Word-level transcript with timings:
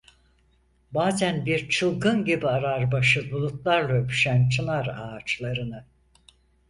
Bazen 0.91 1.45
bir 1.45 1.69
çılgın 1.69 2.25
gibi 2.25 2.47
arar 2.47 2.91
başı 2.91 3.31
bulutlarla 3.31 3.93
öpüşen 3.93 4.49
çınar 4.49 4.87
ağaçlarını… 4.87 5.85